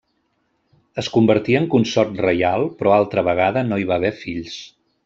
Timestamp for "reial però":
2.27-2.97